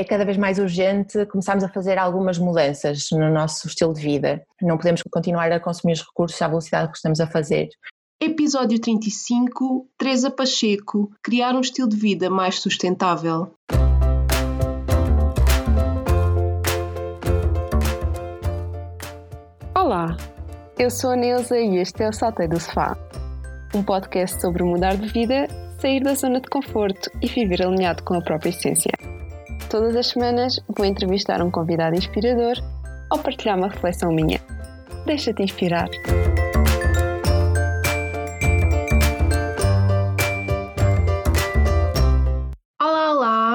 [0.00, 4.42] é cada vez mais urgente começarmos a fazer algumas mudanças no nosso estilo de vida.
[4.62, 7.68] Não podemos continuar a consumir os recursos à velocidade que estamos a fazer.
[8.18, 13.52] Episódio 35 Teresa Pacheco Criar um estilo de vida mais sustentável.
[19.74, 20.16] Olá,
[20.78, 22.96] eu sou a Neuza e este é o Saltei do Sofá,
[23.74, 25.46] um podcast sobre mudar de vida,
[25.78, 29.19] sair da zona de conforto e viver alinhado com a própria essência.
[29.70, 32.56] Todas as semanas vou entrevistar um convidado inspirador
[33.08, 34.40] ou partilhar uma reflexão minha.
[35.06, 35.88] Deixa-te inspirar.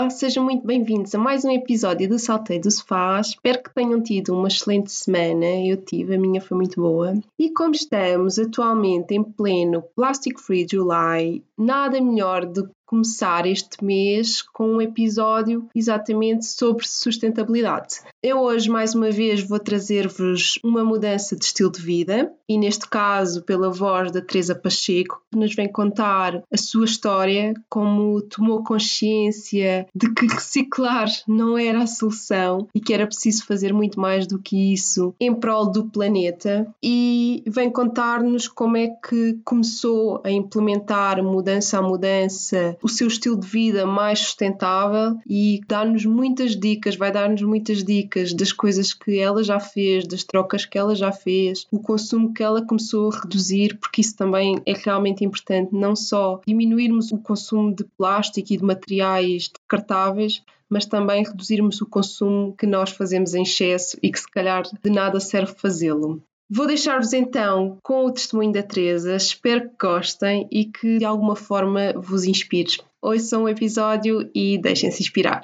[0.10, 3.20] sejam muito bem-vindos a mais um episódio do Saltei do Sofá.
[3.20, 5.46] Espero que tenham tido uma excelente semana.
[5.46, 7.14] Eu tive, a minha foi muito boa.
[7.38, 13.84] E como estamos atualmente em pleno Plastic Free July, nada melhor do que começar este
[13.84, 18.02] mês com um episódio exatamente sobre sustentabilidade.
[18.22, 22.88] Eu hoje, mais uma vez, vou trazer-vos uma mudança de estilo de vida e, neste
[22.88, 28.64] caso, pela voz da Teresa Pacheco, que nos vem contar a sua história, como tomou
[28.64, 34.28] consciência de que reciclar não era a solução e que era preciso fazer muito mais
[34.28, 40.32] do que isso em prol do planeta e vem contar-nos como é que começou a
[40.32, 46.96] implementar mudança a mudança o seu estilo de vida mais sustentável e dar-nos muitas dicas,
[46.96, 51.12] vai dar-nos muitas dicas das coisas que ela já fez, das trocas que ela já
[51.12, 55.96] fez, o consumo que ela começou a reduzir, porque isso também é realmente importante, não
[55.96, 62.56] só diminuirmos o consumo de plástico e de materiais descartáveis, mas também reduzirmos o consumo
[62.58, 66.22] que nós fazemos em excesso e que se calhar de nada serve fazê-lo.
[66.48, 69.16] Vou deixar-vos então com o testemunho da Teresa.
[69.16, 72.78] Espero que gostem e que de alguma forma vos inspire.
[73.02, 75.42] Ouçam o episódio e deixem-se inspirar.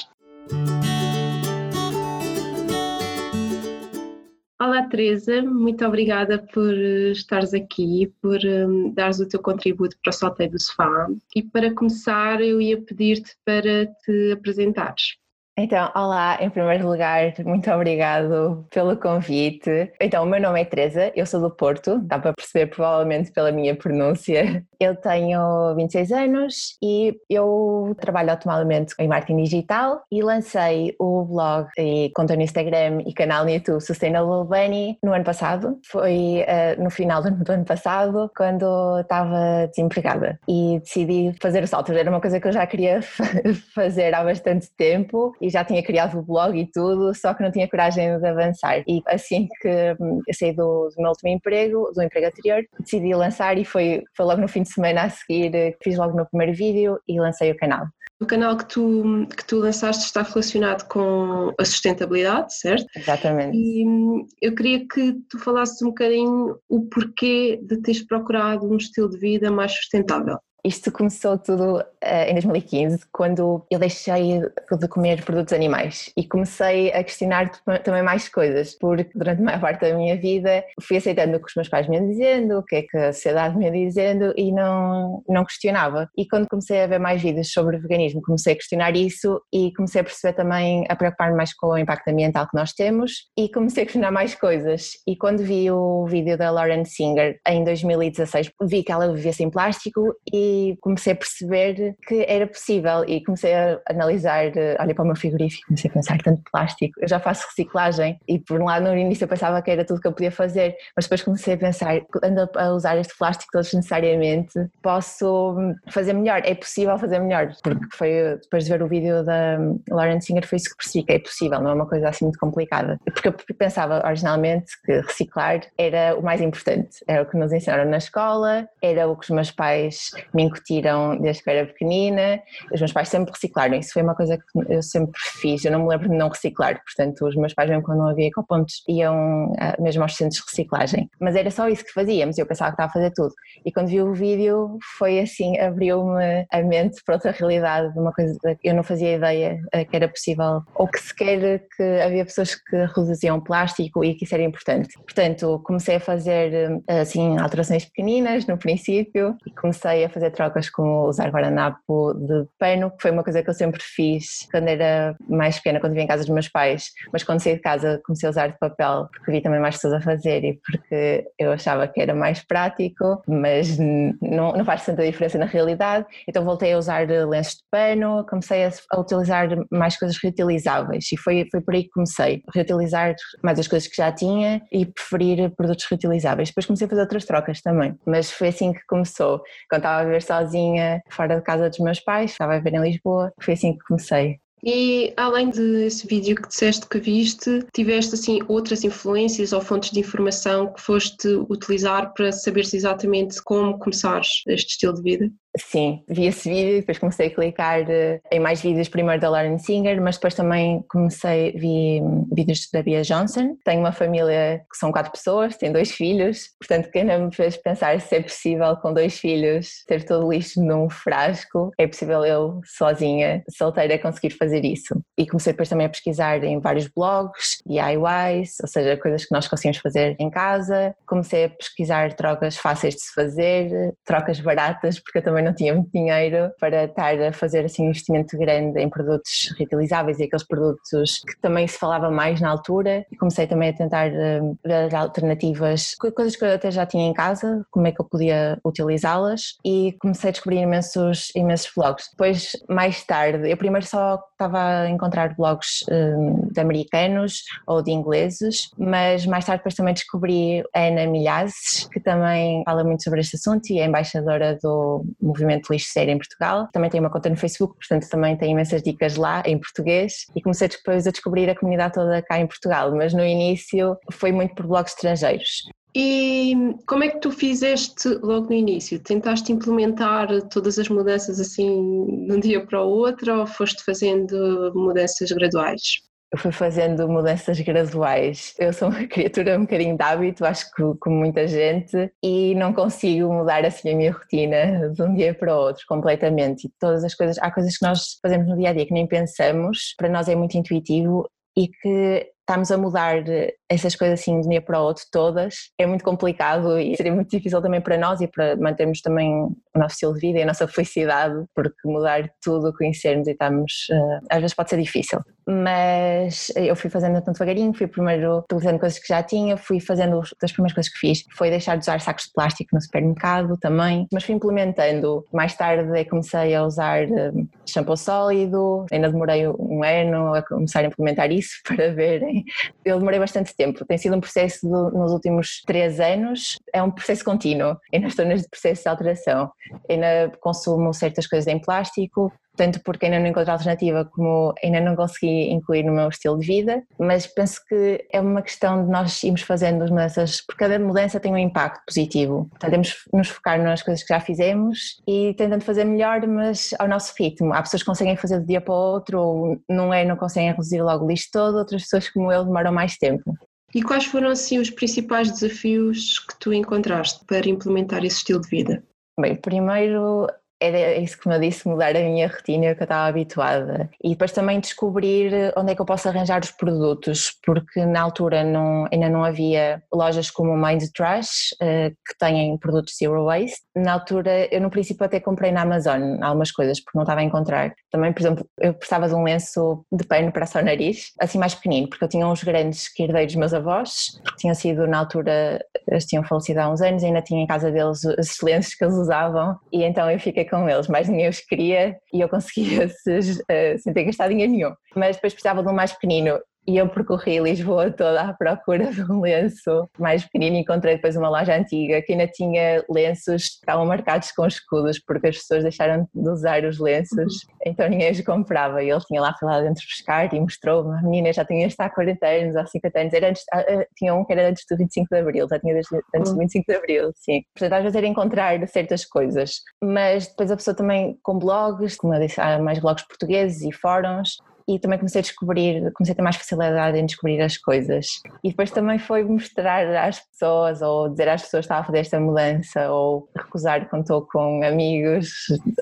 [4.61, 10.13] Olá Teresa, muito obrigada por estares aqui, por um, dares o teu contributo para o
[10.13, 11.07] Salteio do Sofá.
[11.35, 15.21] E para começar, eu ia pedir-te para te apresentares.
[15.63, 19.91] Então, olá, em primeiro lugar, muito obrigado pelo convite.
[20.01, 23.51] Então, o meu nome é Teresa, eu sou do Porto, dá para perceber provavelmente pela
[23.51, 24.66] minha pronúncia.
[24.79, 31.67] Eu tenho 26 anos e eu trabalho automaticamente em marketing digital e lancei o blog
[31.78, 35.78] e conta no Instagram e canal no YouTube Sustainable Bunny no ano passado.
[35.85, 41.91] Foi uh, no final do ano passado, quando estava desempregada e decidi fazer o salto.
[41.91, 43.01] Era uma coisa que eu já queria
[43.75, 47.51] fazer há bastante tempo e já tinha criado o blog e tudo, só que não
[47.51, 48.84] tinha coragem de avançar.
[48.88, 53.13] E assim que hum, eu saí do, do meu último emprego, do emprego anterior, decidi
[53.13, 56.16] lançar e foi, foi logo no fim de semana a seguir que fiz logo o
[56.16, 57.85] meu primeiro vídeo e lancei o canal.
[58.22, 62.85] O canal que tu, que tu lançaste está relacionado com a sustentabilidade, certo?
[62.95, 63.57] Exatamente.
[63.57, 68.78] E hum, eu queria que tu falasses um bocadinho o porquê de teres procurado um
[68.78, 70.38] estilo de vida mais sustentável.
[70.63, 76.91] Isto começou tudo uh, em 2015, quando eu deixei de comer produtos animais e comecei
[76.94, 77.49] a questionar
[77.83, 81.47] também mais coisas, porque durante a maior parte da minha vida fui aceitando o que
[81.47, 84.33] os meus pais me iam dizendo, o que é que a sociedade me ia dizendo
[84.38, 86.07] e não, não questionava.
[86.16, 90.01] E quando comecei a ver mais vídeos sobre veganismo, comecei a questionar isso e comecei
[90.01, 93.81] a perceber também, a preocupar-me mais com o impacto ambiental que nós temos e comecei
[93.81, 94.91] a questionar mais coisas.
[95.07, 99.49] E quando vi o vídeo da Lauren Singer em 2016, vi que ela vivia sem
[99.49, 100.50] plástico e
[100.81, 105.16] comecei a perceber que era possível e comecei a analisar, eh, olha para o meu
[105.16, 108.97] frigorífico, comecei a pensar tanto plástico, eu já faço reciclagem e por um lado no
[108.97, 112.01] início eu pensava que era tudo que eu podia fazer, mas depois comecei a pensar,
[112.23, 115.56] ando a usar este plástico todos necessariamente, posso
[115.90, 119.57] fazer melhor, é possível fazer melhor, porque foi depois de ver o vídeo da
[119.90, 122.40] Lauren Singer foi isso que percebi, que é possível, não é uma coisa assim muito
[122.40, 127.51] complicada, porque eu pensava originalmente que reciclar era o mais importante, era o que nos
[127.51, 132.41] ensinaram na escola, era o que os meus pais me incutiram desde que era pequenina.
[132.74, 135.63] Os meus pais sempre reciclaram, isso foi uma coisa que eu sempre fiz.
[135.63, 138.28] Eu não me lembro de não reciclar, portanto, os meus pais, mesmo quando não havia
[138.28, 141.09] ecopontos, iam ah, mesmo aos centros de reciclagem.
[141.20, 143.34] Mas era só isso que fazíamos, eu pensava que estava a fazer tudo.
[143.66, 148.38] E quando vi o vídeo, foi assim, abriu-me a mente para outra realidade, uma coisa
[148.59, 152.55] que eu não fazia ideia ah, que era possível, ou que sequer que havia pessoas
[152.55, 154.90] que reduziam plástico e que isso era importante.
[154.96, 161.07] Portanto, comecei a fazer assim alterações pequeninas no princípio e comecei a fazer trocas como
[161.07, 165.57] usar guardanapo de pano, que foi uma coisa que eu sempre fiz quando era mais
[165.57, 168.29] pequena, quando vivia em casa dos meus pais, mas quando saí de casa comecei a
[168.29, 172.01] usar de papel porque vi também mais pessoas a fazer e porque eu achava que
[172.01, 177.07] era mais prático, mas não, não faz tanta diferença na realidade, então voltei a usar
[177.07, 181.83] lenços de pano, comecei a, a utilizar mais coisas reutilizáveis e foi, foi por aí
[181.83, 186.49] que comecei, reutilizar mais as coisas que já tinha e preferir produtos reutilizáveis.
[186.49, 189.41] Depois comecei a fazer outras trocas também, mas foi assim que começou.
[189.69, 192.82] Quando estava a viver sozinha, fora de casa dos meus pais, estava a viver em
[192.82, 194.40] Lisboa, foi assim que comecei.
[194.64, 200.00] E além desse vídeo que disseste que viste, tiveste assim outras influências ou fontes de
[200.00, 205.32] informação que foste utilizar para saberes exatamente como começares este estilo de vida?
[205.58, 209.58] Sim, vi esse vídeo, depois comecei a clicar eh, em mais vídeos, primeiro da Lauren
[209.58, 213.58] Singer, mas depois também comecei, vi hum, vídeos da Bia Johnson.
[213.66, 217.58] Tenho uma família que são quatro pessoas, tenho dois filhos, portanto, que ainda me fez
[217.58, 222.24] pensar se é possível com dois filhos ter todo o lixo num frasco, é possível
[222.24, 225.02] eu sozinha, solteira, conseguir fazer isso.
[225.18, 229.50] E comecei depois também a pesquisar em vários blogs, DIYs, ou seja, coisas que nós
[229.50, 230.96] conseguimos fazer em casa.
[231.06, 235.53] Comecei a pesquisar trocas fáceis de se fazer, trocas baratas, porque eu também também não
[235.53, 240.23] tinha muito dinheiro para estar a fazer assim um investimento grande em produtos reutilizáveis e
[240.23, 244.55] aqueles produtos que também se falava mais na altura e comecei também a tentar hum,
[244.64, 248.59] ver alternativas, coisas que eu até já tinha em casa, como é que eu podia
[248.64, 252.09] utilizá-las e comecei a descobrir imensos, imensos blogs.
[252.11, 257.91] Depois, mais tarde, eu primeiro só estava a encontrar blogs um, de americanos ou de
[257.91, 263.20] ingleses, mas mais tarde depois também descobri a Ana Milhazes, que também fala muito sobre
[263.20, 266.67] este assunto e é embaixadora do movimento Lixo Sério em Portugal.
[266.72, 270.41] Também tem uma conta no Facebook, portanto também tem imensas dicas lá em português e
[270.41, 274.55] comecei depois a descobrir a comunidade toda cá em Portugal, mas no início foi muito
[274.55, 275.63] por blogs estrangeiros.
[275.93, 276.55] E
[276.88, 278.98] como é que tu fizeste logo no início?
[279.00, 284.72] Tentaste implementar todas as mudanças assim de um dia para o outro ou foste fazendo
[284.74, 286.01] mudanças graduais?
[286.31, 288.53] Eu fui fazendo mudanças graduais.
[288.57, 292.74] Eu sou uma criatura um bocadinho de hábito, acho que como muita gente, e não
[292.74, 296.67] consigo mudar assim a minha rotina de um dia para o outro completamente.
[296.67, 299.05] E todas as coisas, há coisas que nós fazemos no dia a dia que nem
[299.05, 303.24] pensamos, para nós é muito intuitivo e que estamos a mudar
[303.70, 307.13] essas coisas assim de um dia para o outro todas é muito complicado e seria
[307.13, 309.32] muito difícil também para nós e para mantermos também
[309.74, 313.88] o nosso estilo de vida e a nossa felicidade, porque mudar tudo, conhecermos e estamos,
[313.89, 315.20] eh, às vezes pode ser difícil.
[315.48, 320.22] Mas eu fui fazendo tanto devagarinho, fui primeiro utilizando coisas que já tinha, fui fazendo,
[320.41, 324.08] das primeiras coisas que fiz foi deixar de usar sacos de plástico no supermercado também,
[324.12, 325.25] mas fui implementando.
[325.34, 327.32] Mais tarde comecei a usar eh,
[327.65, 331.93] shampoo sólido, ainda demorei um ano a começar a implementar isso para
[332.31, 332.45] verem.
[332.83, 337.24] Eu demorei bastante tempo, tem sido um processo nos últimos três anos, é um processo
[337.24, 339.51] contínuo, ainda estou neste processo de alteração,
[339.89, 344.96] ainda consumo certas coisas em plástico, tanto porque ainda não encontro alternativa como ainda não
[344.96, 349.24] consegui incluir no meu estilo de vida, mas penso que é uma questão de nós
[349.24, 352.48] irmos fazendo as mudanças, porque cada mudança tem um impacto positivo.
[352.50, 356.88] Portanto, temos nos focar nas coisas que já fizemos e tentando fazer melhor, mas ao
[356.88, 357.53] nosso ritmo.
[357.53, 360.51] Há pessoas que conseguem fazer de dia para o outro, ou não é, não conseguem
[360.51, 363.34] reduzir logo o lixo todo, outras pessoas como eu demoram mais tempo.
[363.74, 368.50] E quais foram assim os principais desafios que tu encontraste para implementar esse estilo de
[368.50, 368.84] vida?
[369.20, 370.27] Bem, primeiro
[370.62, 373.89] era isso que me disse, mudar a minha rotina que eu estava habituada.
[374.03, 378.43] E depois também descobrir onde é que eu posso arranjar os produtos, porque na altura
[378.43, 383.62] não, ainda não havia lojas como Mind Trash, uh, que têm produtos zero waste.
[383.75, 387.24] Na altura, eu no princípio até comprei na Amazon algumas coisas, porque não estava a
[387.24, 387.74] encontrar.
[387.91, 391.38] Também, por exemplo, eu precisava de um lenço de pano para só o nariz, assim
[391.38, 395.00] mais pequenino, porque eu tinha uns grandes que herdei dos meus avós, tinham sido na
[395.00, 398.83] altura, eles tinham falecido há uns anos, ainda tinha em casa deles esses lenços que
[398.83, 402.86] eles usavam, e então eu fiquei com eles, mais ninguém os queria e eu conseguia
[403.05, 404.74] esses uh, sem ter gastado dinheiro nenhum.
[404.95, 409.01] Mas depois precisava de um mais pequenino e eu percorri Lisboa toda à procura de
[409.12, 413.56] um lenço mais pequenino e encontrei depois uma loja antiga que ainda tinha lenços que
[413.56, 417.56] estavam marcados com escudos porque as pessoas deixaram de usar os lenços, uhum.
[417.65, 421.01] então ninguém os comprava e ele tinha lá, foi lá dentro buscar e mostrou-me, a
[421.01, 424.13] menina já tinha isto há 40 anos, há 50 anos, era antes, ah, ah, tinha
[424.13, 426.74] um que era antes do 25 de Abril, já tinha desde, antes do 25 uhum.
[426.74, 427.41] de Abril, sim.
[427.53, 432.13] Portanto, às vezes era encontrar certas coisas, mas depois a pessoa também com blogs, como
[432.13, 434.38] eu disse, há mais blogs portugueses e fóruns,
[434.75, 438.07] e também comecei a descobrir, comecei a ter mais facilidade em descobrir as coisas.
[438.43, 441.99] E depois também foi mostrar às pessoas ou dizer às pessoas que estava a fazer
[441.99, 445.29] esta mudança ou recusar quando estou com amigos,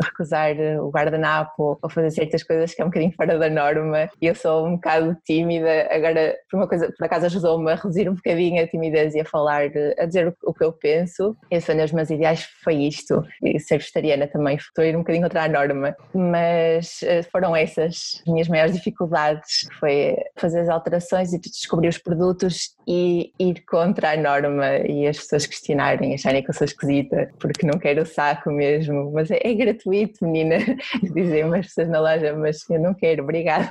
[0.04, 4.28] recusar o guardanapo ou fazer certas coisas que é um bocadinho fora da norma e
[4.28, 8.16] eu sou um bocado tímida, agora por uma coisa, por acaso ajudou-me a reduzir um
[8.16, 11.36] bocadinho a timidez e a falar, a dizer o que eu penso.
[11.50, 15.00] Esse foi dos meus ideais, foi isto, e ser vegetariana também, estou a ir um
[15.00, 21.34] bocadinho contra a norma, mas eh, foram essas minhas maiores dificuldades, foi fazer as alterações
[21.34, 26.50] e descobrir os produtos e ir contra a norma e as pessoas questionarem, acharem que
[26.50, 30.58] eu sou esquisita, porque não quero o saco mesmo, mas é, é gratuito, menina,
[31.14, 33.70] dizem umas pessoas na loja, mas eu não quero, obrigada.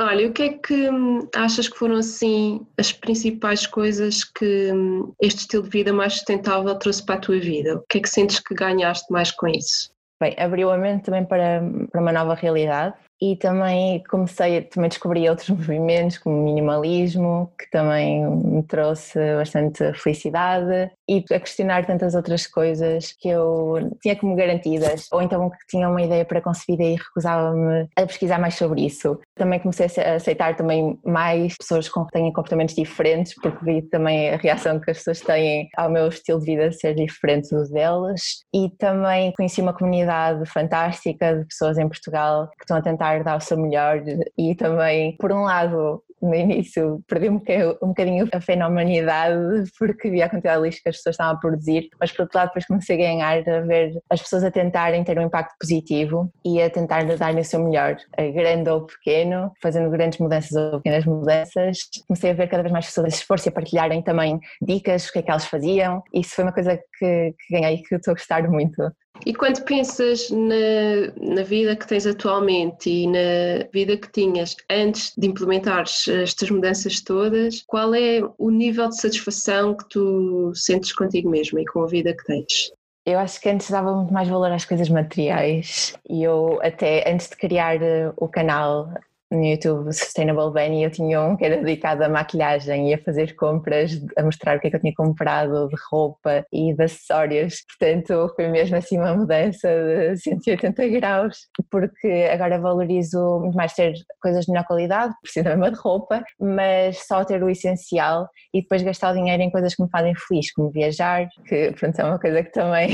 [0.00, 5.12] Olha, o que é que hum, achas que foram assim as principais coisas que hum,
[5.20, 7.76] este estilo de vida mais sustentável trouxe para a tua vida?
[7.76, 9.90] O que é que sentes que ganhaste mais com isso?
[10.18, 15.28] Bem, abriu a mente também para, para uma nova realidade e também comecei, também descobri
[15.28, 22.46] outros movimentos como minimalismo, que também me trouxe bastante felicidade e a questionar tantas outras
[22.46, 27.88] coisas que eu tinha como garantidas ou então que tinha uma ideia pré-concebida e recusava-me
[27.96, 29.18] a pesquisar mais sobre isso.
[29.34, 34.36] Também comecei a aceitar também mais pessoas que têm comportamentos diferentes porque vi também a
[34.36, 38.20] reação que as pessoas têm ao meu estilo de vida ser diferente dos delas
[38.54, 43.22] e também conheci uma comunidade fantástica de pessoas em Portugal que estão a tentar tentar
[43.22, 44.02] dar o seu melhor
[44.38, 48.68] e também, por um lado, no início perdi um bocadinho, um bocadinho a fé na
[48.68, 52.22] humanidade porque via a quantidade de lixo que as pessoas estavam a produzir, mas por
[52.22, 55.54] outro lado depois comecei a ganhar a ver as pessoas a tentarem ter um impacto
[55.58, 57.96] positivo e a tentar dar o seu melhor,
[58.34, 61.78] grande ou pequeno, fazendo grandes mudanças ou pequenas mudanças.
[62.06, 65.12] Comecei a ver cada vez mais pessoas a esforço e a partilharem também dicas, o
[65.12, 66.02] que é que elas faziam.
[66.12, 68.92] Isso foi uma coisa que, que ganhei que estou a gostar muito.
[69.26, 75.12] E quando pensas na, na vida que tens atualmente e na vida que tinhas antes
[75.16, 81.28] de implementares estas mudanças todas, qual é o nível de satisfação que tu sentes contigo
[81.28, 82.72] mesma e com a vida que tens?
[83.04, 87.28] Eu acho que antes dava muito mais valor às coisas materiais e eu até antes
[87.28, 88.92] de criar eh, o canal
[89.30, 93.34] no YouTube Sustainable Bunny eu tinha um que era dedicado à maquilhagem e a fazer
[93.36, 97.64] compras, a mostrar o que é que eu tinha comprado de roupa e de acessórios.
[97.78, 101.38] Portanto, foi mesmo assim uma mudança de 180 graus,
[101.70, 107.06] porque agora valorizo muito mais ter coisas de melhor qualidade, preciso mesmo de roupa, mas
[107.06, 110.52] só ter o essencial e depois gastar o dinheiro em coisas que me fazem feliz,
[110.52, 112.90] como viajar, que pronto, é uma coisa que também,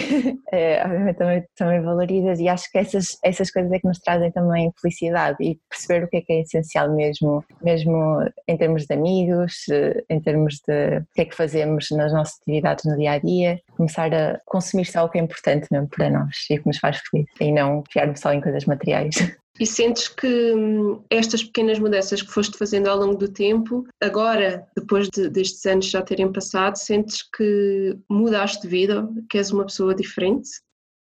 [0.53, 4.31] é, obviamente, também, também valorizas e acho que essas, essas coisas é que nos trazem
[4.31, 8.95] também felicidade e perceber o que é que é essencial mesmo, mesmo em termos de
[8.95, 13.13] amigos, eh, em termos de o que é que fazemos nas nossas atividades no dia
[13.13, 16.67] a dia, começar a consumir só o que é importante mesmo para nós e que
[16.67, 19.15] nos faz feliz e não fiarmos só em coisas materiais.
[19.59, 24.67] E sentes que hum, estas pequenas mudanças que foste fazendo ao longo do tempo, agora,
[24.77, 29.65] depois de, destes anos já terem passado, sentes que mudaste de vida, que és uma
[29.65, 30.49] pessoa diferente?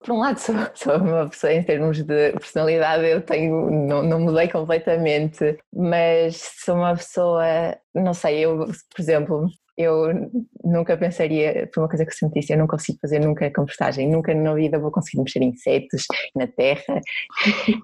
[0.01, 4.21] Por um lado, sou, sou, uma pessoa em termos de personalidade, eu tenho, não, não
[4.21, 7.45] mudei completamente, mas sou uma pessoa,
[7.95, 9.47] não sei, eu, por exemplo,
[9.81, 10.31] eu
[10.65, 14.09] nunca pensaria, foi uma coisa que eu sempre disse, eu não consigo fazer nunca compostagem,
[14.09, 17.01] nunca na vida vou conseguir mexer insetos na terra.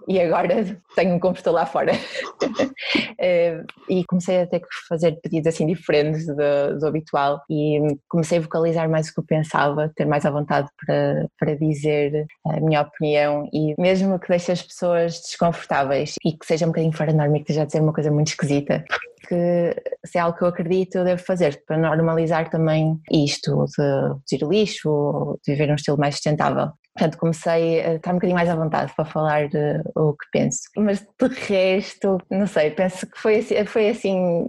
[0.08, 1.92] E agora tenho um compostor lá fora.
[3.18, 7.40] Eh, e comecei a ter que fazer pedidos assim diferentes do, do, habitual.
[7.50, 11.54] E comecei a vocalizar mais o que eu pensava, ter mais à vontade para, para
[11.54, 13.48] dizer a minha opinião.
[13.52, 17.36] E mesmo que deixe as pessoas desconfortáveis e que seja um bocadinho fora da norma
[17.36, 18.84] e que esteja a dizer uma coisa muito esquisita,
[19.26, 23.82] que se é algo que eu acredito eu devo fazer para normalizar também isto de
[23.82, 26.72] reduzir o lixo de viver um estilo mais sustentável.
[26.96, 29.48] Portanto, comecei a estar um bocadinho mais à vontade para falar
[29.94, 30.60] o que penso.
[30.76, 34.48] Mas de resto, não sei, penso que foi assim, foi assim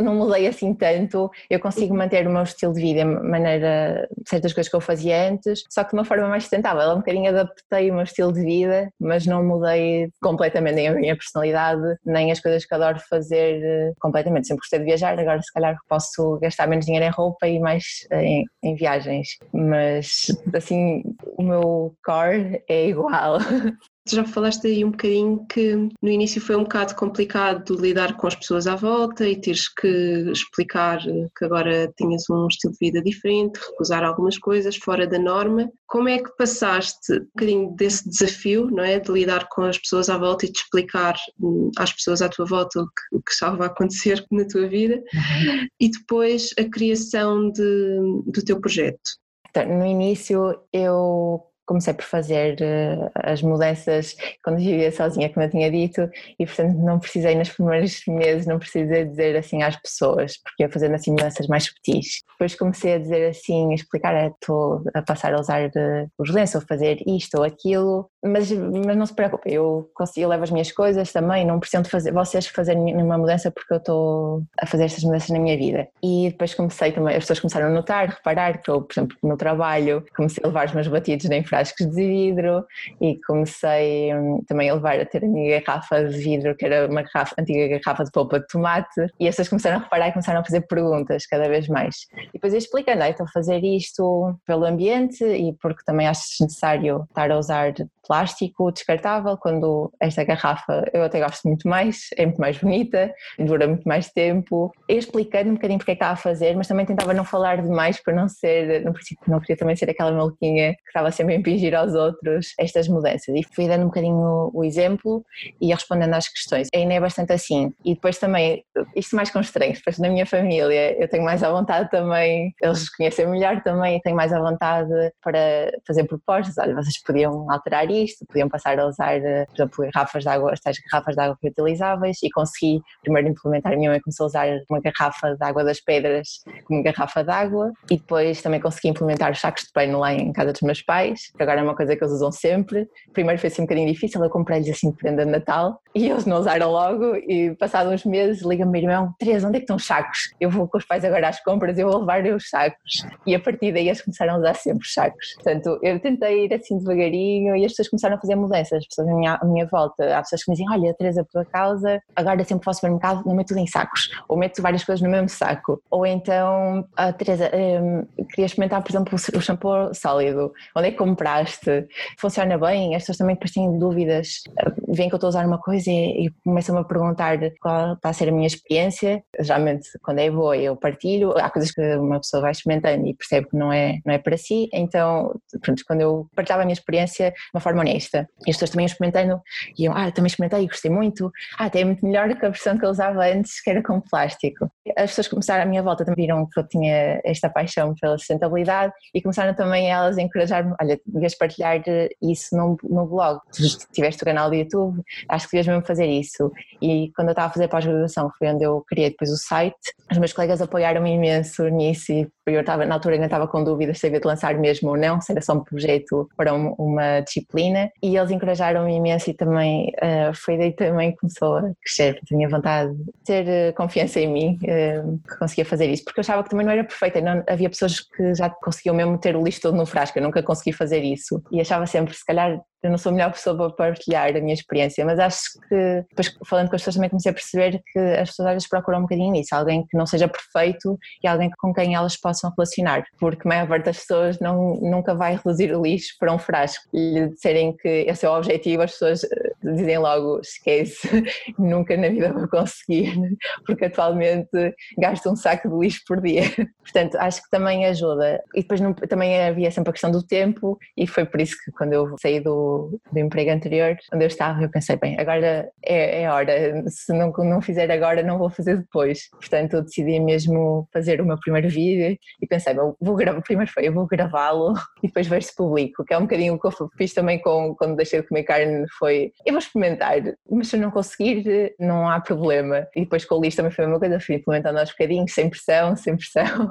[0.00, 1.30] não mudei assim tanto.
[1.50, 5.64] Eu consigo manter o meu estilo de vida, maneira, certas coisas que eu fazia antes,
[5.68, 6.92] só que de uma forma mais sustentável.
[6.92, 11.16] Um bocadinho adaptei o meu estilo de vida, mas não mudei completamente nem a minha
[11.16, 14.46] personalidade, nem as coisas que adoro fazer eh, completamente.
[14.46, 18.06] Sempre gostei de viajar, agora se calhar posso gastar menos dinheiro em roupa e mais
[18.12, 19.38] em, em viagens.
[19.52, 21.02] Mas assim,
[21.36, 23.38] o meu meu core é igual.
[24.06, 28.26] Tu já falaste aí um bocadinho que no início foi um bocado complicado lidar com
[28.26, 33.02] as pessoas à volta e teres que explicar que agora tinhas um estilo de vida
[33.02, 35.72] diferente, recusar algumas coisas fora da norma.
[35.86, 39.00] Como é que passaste um bocadinho desse desafio, não é?
[39.00, 42.44] De lidar com as pessoas à volta e de explicar hum, às pessoas à tua
[42.44, 45.66] volta o que, o que estava a acontecer na tua vida uhum.
[45.80, 49.00] e depois a criação de, do teu projeto?
[49.48, 55.50] Então, no início eu comecei por fazer uh, as mudanças quando vivia sozinha, como eu
[55.50, 60.36] tinha dito, e portanto não precisei nos primeiros meses, não precisei dizer assim às pessoas,
[60.38, 62.22] porque ia fazendo assim mudanças mais subtis.
[62.32, 66.30] Depois comecei a dizer assim, a explicar, ah, estou a passar a usar uh, os
[66.30, 70.44] lenços, a fazer isto ou aquilo, mas, mas não se preocupe, eu consigo, eu levo
[70.44, 74.42] as minhas coisas também, não precisam de fazer, vocês fazerem nenhuma mudança porque eu estou
[74.60, 75.88] a fazer estas mudanças na minha vida.
[76.02, 79.36] E depois comecei também, as pessoas começaram a notar, reparar que eu, por exemplo, no
[79.36, 82.66] trabalho, comecei a levar os meus batidos em frascos de vidro
[83.00, 86.90] e comecei hum, também a levar a ter a minha garrafa de vidro, que era
[86.90, 90.12] uma garrafa, antiga garrafa de polpa de tomate, e as pessoas começaram a reparar e
[90.12, 92.06] começaram a fazer perguntas cada vez mais.
[92.28, 96.22] E depois eu explicando, ah, estou a fazer isto pelo ambiente e porque também acho
[96.42, 97.72] necessário estar a usar
[98.06, 103.66] plástico descartável, quando esta garrafa eu até gosto muito mais, é muito mais bonita, dura
[103.66, 104.72] muito mais tempo.
[104.88, 107.62] Eu explicando um bocadinho porque é que estava a fazer, mas também tentava não falar
[107.62, 111.34] demais para não ser, no princípio não queria também ser aquela maluquinha que estava sempre
[111.34, 113.34] a impingir aos outros estas mudanças.
[113.34, 115.24] E fui dando um bocadinho o exemplo
[115.60, 116.68] e respondendo às questões.
[116.74, 117.72] Ainda é bastante assim.
[117.84, 121.50] E depois também, isto mais com estranhos, depois na minha família eu tenho mais à
[121.50, 124.90] vontade também, eles conhecem melhor também, tenho mais à vontade
[125.22, 126.58] para fazer propostas.
[126.58, 130.52] Olha, vocês podiam alterar isto, podiam passar a usar, eh, por exemplo, garrafas de água,
[130.52, 134.48] estas garrafas de água reutilizáveis e consegui primeiro implementar, a minha mãe começou a usar
[134.68, 139.32] uma garrafa de água das pedras como garrafa de água e depois também consegui implementar
[139.32, 141.96] os sacos de pano lá em casa dos meus pais, que agora é uma coisa
[141.96, 142.88] que eles usam sempre.
[143.12, 146.26] Primeiro foi assim um bocadinho difícil, eu comprei-lhes assim de prenda de Natal e eles
[146.26, 149.76] não usaram logo e passados uns meses liga-me meu irmão, Teresa, onde é que estão
[149.76, 150.34] os sacos?
[150.40, 153.06] Eu vou com os pais agora às compras, eu vou levar os sacos.
[153.26, 155.34] E a partir daí eles começaram a usar sempre os sacos.
[155.34, 159.08] Portanto, eu tentei ir assim devagarinho e as pessoas começaram a fazer mudanças, as pessoas
[159.08, 160.16] à minha, à minha volta.
[160.16, 162.74] Há pessoas que me dizem, olha, Teresa, por tua causa, agora sempre que vou ao
[162.74, 165.82] supermercado não meto tudo em sacos, ou meto várias coisas no mesmo saco.
[165.90, 170.52] Ou então, ah, Teresa, um, queria experimentar, por exemplo, o shampoo sólido.
[170.76, 171.86] Onde é que compraste?
[172.18, 172.94] Funciona bem?
[172.94, 174.42] As pessoas também depois têm dúvidas.
[174.88, 178.10] Vêm que eu estou a usar uma coisa e, e começam-me a perguntar qual está
[178.10, 179.22] a ser a minha experiência.
[179.40, 181.32] Geralmente, quando é boa, eu partilho.
[181.36, 184.36] Há coisas que uma pessoa vai experimentando e percebe que não é, não é para
[184.36, 184.68] si.
[184.72, 188.86] Então, pronto, quando eu partilhava a minha experiência uma forma honesta, e as pessoas também
[188.86, 189.40] experimentando,
[189.78, 191.30] e ah, também experimentei e gostei muito.
[191.58, 194.00] Ah, até é muito melhor que a versão que eu usava antes, que era com
[194.00, 194.68] plástico.
[194.96, 198.92] As pessoas começaram à minha volta também viram que eu tinha esta paixão pela sustentabilidade
[199.14, 201.82] e começaram também elas a encorajar-me, olha, devias partilhar
[202.22, 203.62] isso no, no blog, tu
[203.92, 206.50] tiveste o canal do YouTube, acho que devias mesmo fazer isso.
[206.80, 209.76] E quando eu estava a fazer pós-graduação foi onde eu criei depois o site,
[210.10, 213.98] os meus colegas apoiaram-me imenso nisso e eu estava, na altura ainda estava com dúvidas
[213.98, 217.63] se havia de lançar mesmo ou não, se era só um projeto para uma disciplina
[218.02, 222.48] e eles encorajaram-me imenso e também uh, foi daí também começou a crescer, a minha
[222.48, 226.42] vontade de ter uh, confiança em mim, uh, que conseguia fazer isso, porque eu achava
[226.42, 229.60] que também não era perfeita, não, havia pessoas que já conseguiam mesmo ter o lixo
[229.60, 231.42] todo no frasco, eu nunca consegui fazer isso.
[231.50, 234.54] E achava sempre, se calhar eu não sou a melhor pessoa para partilhar a minha
[234.54, 238.30] experiência, mas acho que depois falando com as pessoas também comecei a perceber que as
[238.30, 241.72] pessoas às vezes procuram um bocadinho nisso, alguém que não seja perfeito e alguém com
[241.72, 245.82] quem elas possam relacionar, porque a maior parte das pessoas não, nunca vai reduzir o
[245.82, 249.98] lixo para um frasco e disserem que esse é o objetivo, as pessoas eh, dizem
[249.98, 251.08] logo esquece,
[251.58, 253.14] nunca na vida vou conseguir,
[253.66, 256.42] porque atualmente gasto um saco de lixo por dia.
[256.82, 258.42] Portanto, acho que também ajuda.
[258.54, 261.72] E depois não, também havia sempre a questão do tempo e foi por isso que
[261.72, 266.22] quando eu saí do do, emprego anterior, onde eu estava, eu pensei, bem, agora é,
[266.22, 269.28] é hora, se não, não fizer agora, não vou fazer depois.
[269.30, 273.70] Portanto, eu decidi mesmo fazer o meu primeiro vídeo e pensei, bem, vou gravar, primeiro
[273.70, 276.66] foi, eu vou gravá-lo e depois ver se publico, que é um bocadinho o que
[276.66, 280.14] eu fiz também com, quando deixei de comer carne, foi, eu vou experimentar,
[280.50, 282.86] mas se eu não conseguir, não há problema.
[282.94, 285.48] E depois com o lixo também foi a mesma coisa, fui implementando aos bocadinhos, sem
[285.48, 286.70] pressão, sem pressão,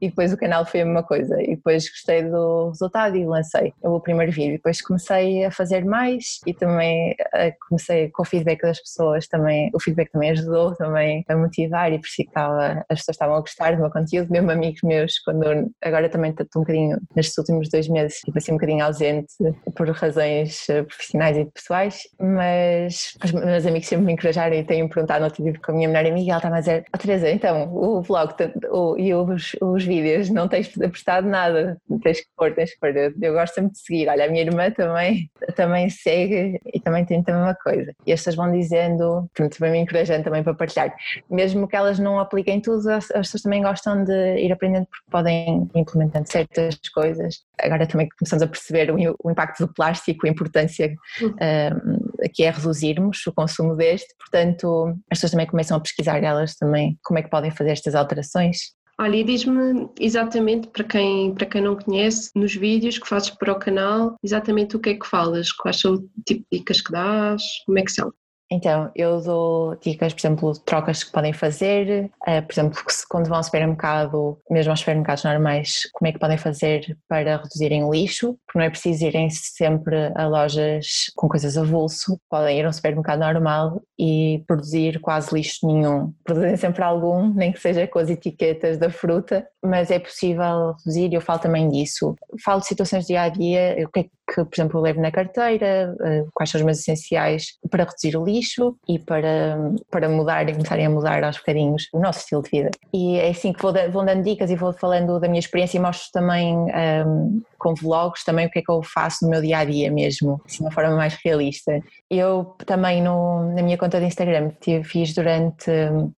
[0.00, 1.40] e depois o canal foi a mesma coisa.
[1.42, 4.52] E depois gostei do resultado e lancei o primeiro vídeo.
[4.52, 9.70] Depois comecei a fazer mais e também eh, comecei com o feedback das pessoas também,
[9.74, 13.74] o feedback também ajudou também a motivar e por si as pessoas estavam a gostar
[13.74, 17.88] do meu conteúdo, mesmo amigos meus, quando agora também estou um bocadinho, nestes últimos dois
[17.88, 19.32] meses, tipo assim um bocadinho ausente
[19.74, 24.86] por razões eh, profissionais e pessoais, mas os meus amigos sempre me encorajaram e têm
[24.88, 27.74] perguntado outro dia com a minha melhor amiga, ela estava a dizer, oh, Teresa, então
[27.74, 28.34] o vlog
[28.70, 32.94] o, e os, os vídeos não tens apostado nada, tens que pôr, tens que pôr,
[32.96, 35.23] eu gosto sempre de seguir, olha, a minha irmã também
[35.54, 37.92] também segue e também tenta a mesma coisa.
[38.06, 40.94] E estas vão dizendo, pronto, também me encorajando também para partilhar.
[41.30, 45.68] Mesmo que elas não apliquem tudo, as pessoas também gostam de ir aprendendo porque podem
[45.74, 47.42] ir implementando certas coisas.
[47.60, 51.28] Agora também começamos a perceber o, impacto do plástico, a importância uhum.
[51.30, 56.56] um, que é reduzirmos o consumo deste, portanto as pessoas também começam a pesquisar elas
[56.56, 61.46] também como é que podem fazer estas alterações Olha, e diz-me exatamente, para quem, para
[61.46, 65.06] quem não conhece, nos vídeos que fazes para o canal, exatamente o que é que
[65.06, 68.12] falas, quais são o tipo de dicas que dás, como é que são?
[68.54, 73.26] Então, eu dou dicas, por exemplo, de trocas que podem fazer, uh, por exemplo, quando
[73.26, 77.92] vão ao supermercado, mesmo aos supermercados normais, como é que podem fazer para reduzirem o
[77.92, 82.68] lixo, porque não é preciso irem sempre a lojas com coisas avulso, podem ir a
[82.68, 86.12] um supermercado normal e produzir quase lixo nenhum.
[86.22, 91.10] Produzem sempre algum, nem que seja com as etiquetas da fruta, mas é possível reduzir
[91.10, 92.14] e eu falo também disso.
[92.44, 95.10] Falo de situações dia a dia, o que é que, por exemplo, eu levo na
[95.10, 99.58] carteira, uh, quais são os meus essenciais para reduzir o lixo e para,
[99.90, 102.70] para mudar e começarem a mudar aos bocadinhos o nosso estilo de vida.
[102.92, 105.80] E é assim que vou, vou dando dicas e vou falando da minha experiência e
[105.80, 109.58] mostro também um, com vlogs também o que é que eu faço no meu dia
[109.58, 111.80] a dia mesmo, de uma forma mais realista.
[112.10, 114.50] Eu também no, na minha conta de Instagram
[114.84, 115.70] fiz durante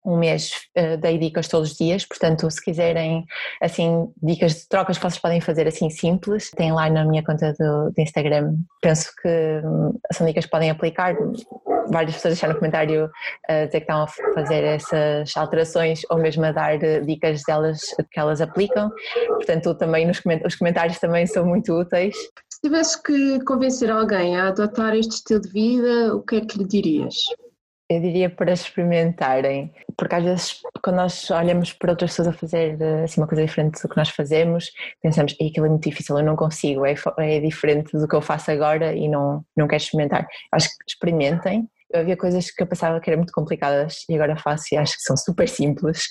[0.04, 3.24] um mês, uh, dei dicas todos os dias, portanto, se quiserem
[3.62, 7.52] assim, dicas de trocas que vocês podem fazer assim simples, tem lá na minha conta
[7.52, 8.56] do, Instagram.
[8.82, 9.28] Penso que
[9.64, 11.14] hum, são dicas que podem aplicar
[11.90, 13.10] várias pessoas deixaram no comentário
[13.48, 18.18] a dizer que estão a fazer essas alterações ou mesmo a dar dicas delas que
[18.18, 18.90] elas aplicam.
[19.28, 22.16] Portanto, também nos os comentários também são muito úteis.
[22.50, 26.58] Se tivesse que convencer alguém a adotar este estilo de vida, o que é que
[26.58, 27.16] lhe dirias?
[27.88, 32.82] Eu diria para experimentarem, porque às vezes quando nós olhamos para outras pessoas a fazer
[33.04, 36.24] assim, uma coisa diferente do que nós fazemos, pensamos, que aquilo é muito difícil, eu
[36.24, 40.26] não consigo, é, é diferente do que eu faço agora e não, não quero experimentar.
[40.50, 44.36] Acho que experimentem, eu havia coisas que eu pensava que eram muito complicadas e agora
[44.36, 46.08] faço e acho que são super simples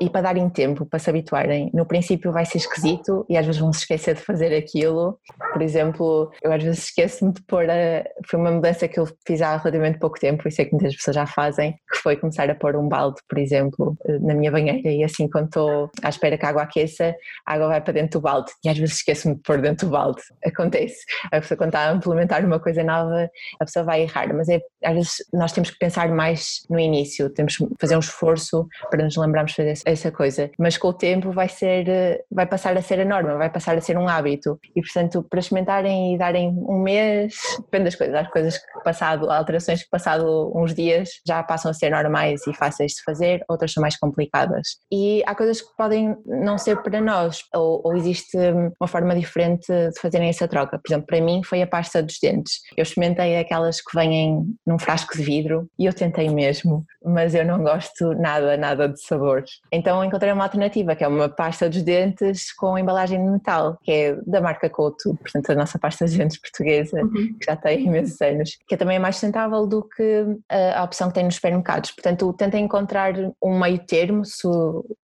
[0.00, 1.70] e para darem tempo para se habituarem.
[1.74, 5.18] No princípio vai ser esquisito e às vezes vão se esquecer de fazer aquilo.
[5.52, 8.04] Por exemplo, eu às vezes esqueço-me de pôr a.
[8.28, 11.16] Foi uma mudança que eu fiz há relativamente pouco tempo e sei que muitas pessoas
[11.16, 15.02] já fazem, que foi começar a pôr um balde, por exemplo, na minha banheira e
[15.02, 17.14] assim quando estou à espera que a água aqueça,
[17.46, 19.92] a água vai para dentro do balde e às vezes esqueço-me de pôr dentro do
[19.92, 20.22] balde.
[20.44, 20.98] Acontece.
[21.32, 23.28] A pessoa quando está a implementar uma coisa nova,
[23.60, 27.30] a pessoa vai errar, mas é, às vezes nós temos que pensar mais no início,
[27.30, 30.92] temos que fazer um esforço para nos lembrarmos de fazer essa coisa, mas com o
[30.92, 34.58] tempo vai ser, vai passar a ser a norma, vai passar a ser um hábito.
[34.74, 39.30] E portanto para experimentarem e darem um mês, depende das coisas, as coisas que passado,
[39.30, 43.72] alterações que passado uns dias já passam a ser normais e fáceis de fazer, outras
[43.72, 44.78] são mais complicadas.
[44.90, 48.36] E há coisas que podem não ser para nós ou, ou existe
[48.80, 52.18] uma forma diferente de fazerem essa troca, por exemplo para mim foi a pasta dos
[52.20, 57.34] dentes, eu experimentei aquelas que vêm num frasco de vidro e eu tentei mesmo, mas
[57.34, 59.60] eu não gosto nada, nada de sabores.
[59.72, 63.90] Então encontrei uma alternativa, que é uma pasta dos dentes com embalagem de metal, que
[63.90, 67.36] é da marca Couto, portanto a nossa pasta de dentes portuguesa, uhum.
[67.38, 71.14] que já tem imensos anos, que é também mais sustentável do que a opção que
[71.14, 71.90] tem nos supermercados.
[71.92, 74.46] Portanto, tentem encontrar um meio termo, se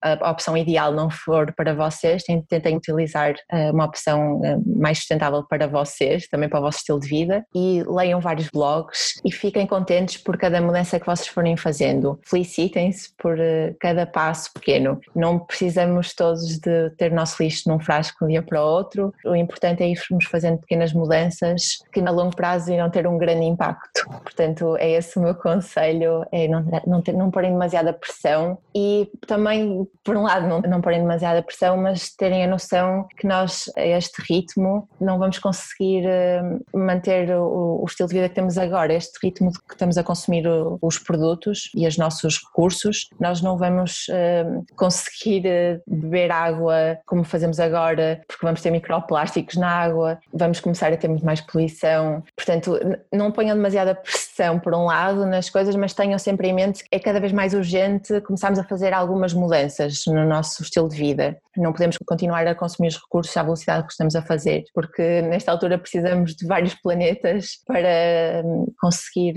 [0.01, 5.43] a opção ideal não for para vocês, tentem utilizar eh, uma opção eh, mais sustentável
[5.47, 9.67] para vocês, também para o vosso estilo de vida, e leiam vários blogs e fiquem
[9.67, 9.90] contentes
[10.23, 12.19] por cada mudança que vocês forem fazendo.
[12.23, 14.99] Felicitem-se por eh, cada passo pequeno.
[15.13, 19.13] Não precisamos todos de ter nosso lixo num frasco de um dia para o outro.
[19.25, 23.45] O importante é irmos fazendo pequenas mudanças que a longo prazo irão ter um grande
[23.45, 24.08] impacto.
[24.23, 29.10] Portanto, é esse o meu conselho, é não, não, ter, não porem demasiada pressão e
[29.27, 33.69] também, por um lado, não, não porem demasiada pressão, mas terem a noção que nós,
[33.75, 36.41] a este ritmo, não vamos conseguir eh,
[36.73, 40.44] manter o, o estilo de vida que temos agora, este ritmo que estamos a consumir
[40.80, 47.24] os produtos e os nossos recursos, nós não vamos uh, conseguir eh, beber água como
[47.24, 52.24] fazemos agora, porque vamos ter microplásticos na água, vamos começar a ter muito mais poluição.
[52.36, 52.80] Portanto,
[53.12, 56.89] não ponham demasiada pressão por um lado nas coisas, mas tenham sempre em mente que
[56.91, 61.38] é cada vez mais urgente começarmos a fazer algumas mudanças no nosso estilo de vida.
[61.58, 65.52] Não podemos continuar a consumir os recursos à velocidade que estamos a fazer, porque nesta
[65.52, 69.34] altura precisamos de vários planetas para hum, conseguir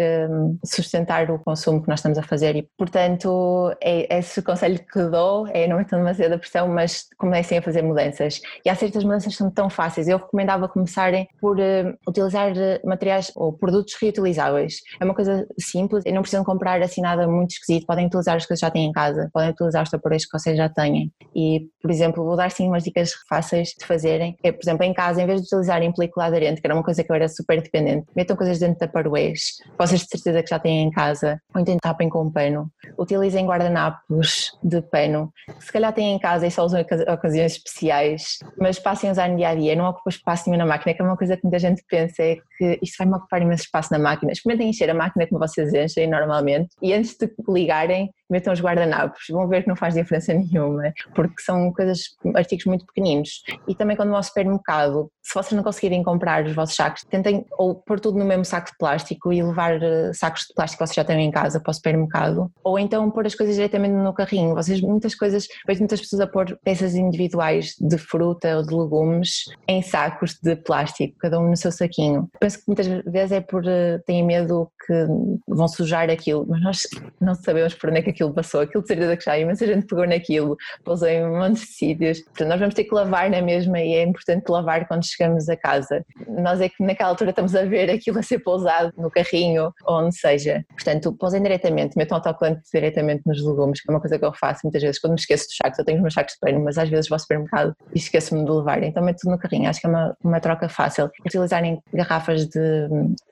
[0.65, 5.47] sustentar o consumo que nós estamos a fazer e, portanto, é esse conselho que dou,
[5.49, 8.41] é não metam demasiada pressão, mas comecem a fazer mudanças.
[8.65, 10.09] E há certas mudanças que são tão fáceis.
[10.09, 12.53] Eu recomendava começarem por uh, utilizar
[12.85, 14.77] materiais ou produtos reutilizáveis.
[15.01, 17.87] É uma coisa simples não precisam comprar assim nada muito esquisito.
[17.87, 20.57] Podem utilizar as coisas que já têm em casa, podem utilizar os taporeiros que vocês
[20.57, 21.13] já têm.
[21.35, 24.37] E, por exemplo, vou dar sim umas dicas fáceis de fazerem.
[24.43, 27.03] É, por exemplo, em casa, em vez de utilizarem película aderente, que era uma coisa
[27.03, 29.59] que eu era super dependente, metam coisas dentro de taparoeiros.
[29.79, 32.71] Vocês certeza que já têm em casa, ou então tapem com um pano.
[32.99, 38.39] Utilizem guardanapos de pano, se calhar têm em casa e só usam em ocasiões especiais,
[38.59, 41.03] mas passem a usar no dia a dia, não ocupa espaço nenhum na máquina, que
[41.03, 43.99] é uma coisa que muita gente pensa, é que isto vai-me ocupar imenso espaço na
[43.99, 44.33] máquina.
[44.33, 49.23] Experimentem encher a máquina como vocês enchem normalmente e antes de ligarem, metam os guardanapos,
[49.31, 52.01] vão ver que não faz diferença nenhuma, porque são coisas,
[52.35, 53.43] artigos muito pequeninos.
[53.69, 57.47] E também quando vão ao supermercado, se vocês não conseguirem comprar os vossos sacos, tentem
[57.53, 60.87] ou pôr tudo no mesmo saco de plástico e levar eh, sacos de plástico que
[60.87, 64.13] vocês já têm em casa para o supermercado, ou então pôr as coisas diretamente no
[64.13, 64.55] carrinho.
[64.55, 69.45] Vocês, muitas coisas, vejo muitas pessoas a pôr peças individuais de fruta ou de legumes
[69.67, 72.29] em sacos de plástico, cada um no seu saquinho.
[72.39, 75.07] Penso que muitas vezes é por eh, têm medo que
[75.49, 76.83] vão sujar aquilo, mas nós
[77.19, 78.61] não sabemos por onde é que aquilo passou.
[78.61, 82.21] Aquilo de certeza que já imensa gente pegou naquilo, pousou em um monte de sítios.
[82.21, 85.57] Portanto, nós vamos ter que lavar na mesma e é importante lavar quando chegamos a
[85.57, 86.05] casa.
[86.29, 90.17] Nós é que naquela altura estamos a ver aquilo a ser pousado no carrinho onde
[90.17, 90.65] seja.
[90.71, 94.61] Portanto, pousem diretamente, metam autocolante diretamente nos legumes, que é uma coisa que eu faço
[94.65, 95.79] muitas vezes quando me esqueço dos sacos.
[95.79, 98.45] Eu tenho os meus sacos de pano, mas às vezes vou ao supermercado e esqueço-me
[98.45, 98.83] de levar.
[98.83, 99.69] Então meto tudo no carrinho.
[99.69, 101.11] Acho que é uma, uma troca fácil.
[101.25, 102.89] Utilizarem garrafas de,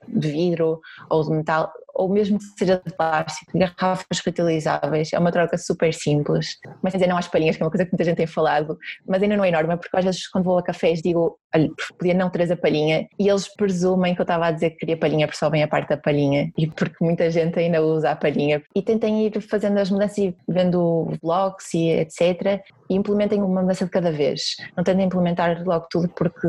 [0.09, 5.31] de vidro ou de metal ou mesmo que seja de plástico, garrafas reutilizáveis, é uma
[5.31, 6.59] troca super simples.
[6.83, 9.23] Mas dizer não às palhinhas, que é uma coisa que muita gente tem falado, mas
[9.23, 12.29] ainda não é enorme, porque às vezes quando vou a cafés digo, olha, podia não
[12.29, 15.39] trazer a palhinha, e eles presumem que eu estava a dizer que queria palhinha porque
[15.39, 18.61] só vem a parte da palhinha, e porque muita gente ainda usa a palhinha.
[18.75, 22.61] E tentem ir fazendo as mudanças e vendo vlogs e etc.
[22.91, 24.57] E implementem uma mudança de cada vez.
[24.77, 26.49] Não tentem implementar logo tudo porque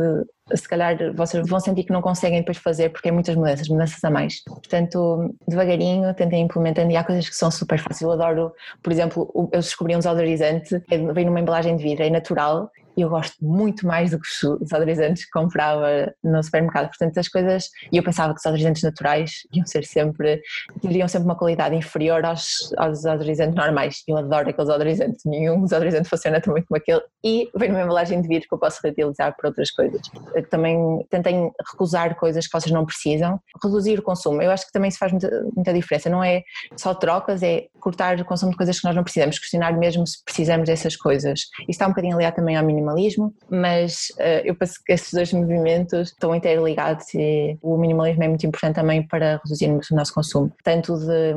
[0.53, 4.03] se calhar vocês vão sentir que não conseguem depois fazer porque é muitas mudanças, mudanças
[4.03, 4.43] a mais.
[4.43, 8.01] Portanto, devagarinho, tentem implementando e há coisas que são super fáceis.
[8.01, 12.69] Eu adoro, por exemplo, eu descobri um desodorizante, vem numa embalagem de vidro, é natural
[13.01, 16.88] eu gosto muito mais do que os desodorizantes que comprava no supermercado.
[16.88, 20.41] Portanto, as coisas, e eu pensava que os desodorizantes naturais iam ser sempre,
[20.82, 24.03] teriam sempre uma qualidade inferior aos, aos desodorizantes normais.
[24.08, 28.21] Eu adoro aqueles desodorizantes, nenhum desodorizante funciona tão bem como aquele e vem numa embalagem
[28.21, 30.01] de vidro que eu posso reutilizar para outras coisas.
[30.49, 34.41] Também tentem recusar coisas que vocês não precisam, reduzir o consumo.
[34.41, 36.10] Eu acho que também isso faz muita, muita diferença.
[36.10, 36.43] Não é
[36.75, 40.23] só trocas, é cortar o consumo de coisas que nós não precisamos, questionar mesmo se
[40.23, 41.39] precisamos dessas coisas.
[41.62, 45.31] Isso está um bocadinho aliado também ao minimalismo, mas uh, eu penso que esses dois
[45.33, 50.51] movimentos estão interligados e o minimalismo é muito importante também para reduzirmos o nosso consumo,
[50.63, 51.33] tanto de,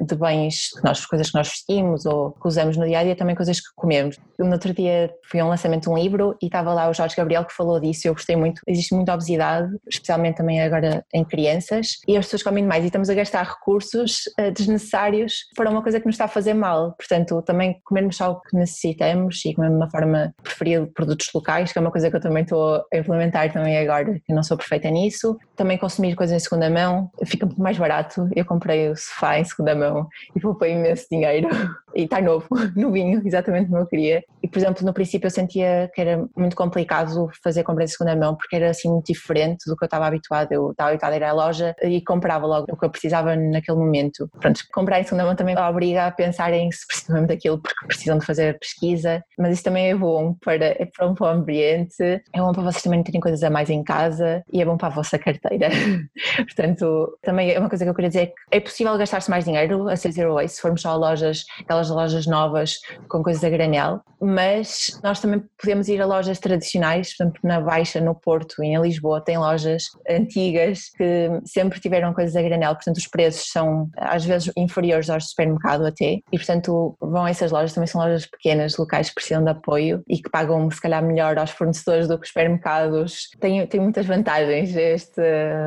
[0.00, 3.34] de bens, nós, coisas que nós vestimos ou que usamos no dia a dia, também
[3.34, 4.16] coisas que comemos.
[4.38, 7.16] No outro dia fui a um lançamento de um livro e estava lá o Jorge
[7.16, 8.60] Gabriel que falou disso e eu gostei muito.
[8.66, 13.10] Existe muita obesidade, especialmente também agora em crianças, e as pessoas comem mais e estamos
[13.10, 16.94] a gastar recursos uh, desnecessários para uma coisa que nos está a fazer mal.
[16.96, 21.72] Portanto, também comermos só o que necessitamos e comer de uma forma preferida produtos locais,
[21.72, 24.56] que é uma coisa que eu também estou a implementar também agora, que não sou
[24.56, 25.36] perfeita nisso.
[25.56, 28.28] Também consumir coisas em segunda mão, fica muito mais barato.
[28.34, 31.48] Eu comprei o sofá em segunda mão e poupei imenso dinheiro
[31.94, 34.22] e está novo, novinho, exatamente como eu queria.
[34.42, 38.16] E, por exemplo, no princípio eu sentia que era muito complicado fazer compras em segunda
[38.16, 40.52] mão porque era assim muito diferente do que eu estava habituado.
[40.52, 43.78] Eu estava habituada a ir à loja e comprava logo o que eu precisava naquele
[43.78, 44.30] momento.
[44.40, 48.18] Pronto, comprar em segunda mão também obriga a pensar em se precisam daquilo porque precisam
[48.18, 52.38] de fazer pesquisa, mas isso também é bom para, é bom para o ambiente, é
[52.38, 54.92] bom para vocês também terem coisas a mais em casa e é bom para a
[54.92, 55.68] vossa carteira.
[56.36, 59.57] Portanto, também é uma coisa que eu queria dizer que é possível gastar-se mais dinheiro
[59.88, 63.50] a ser zero waste se formos só a lojas, aquelas lojas novas com coisas a
[63.50, 68.62] granel, mas nós também podemos ir a lojas tradicionais, por exemplo, na Baixa, no Porto
[68.62, 73.50] e em Lisboa tem lojas antigas que sempre tiveram coisas a granel, portanto os preços
[73.50, 78.00] são às vezes inferiores aos supermercado até, e portanto vão a essas lojas, também são
[78.00, 82.08] lojas pequenas, locais que precisam de apoio e que pagam se calhar melhor aos fornecedores
[82.08, 83.28] do que os supermercados.
[83.40, 85.20] Tem, tem muitas vantagens este,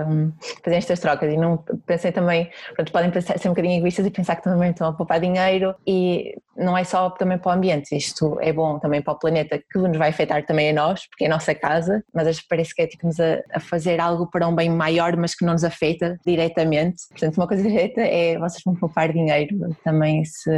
[0.08, 0.32] um,
[0.64, 1.32] fazer estas trocas.
[1.32, 2.50] E não pensei também,
[2.92, 6.36] podem pensar, ser um bocadinho egoístas e pensar que também estão a poupar dinheiro e
[6.56, 9.80] não é só também para o ambiente, isto é bom também para o planeta, que
[9.80, 12.88] nos vai afetar também a nós, porque é a nossa casa, mas parece que é
[12.88, 17.08] tipo a, a fazer algo para um bem maior, mas que não nos afeta diretamente.
[17.10, 20.52] Portanto, uma coisa direta é vocês vão poupar dinheiro também se,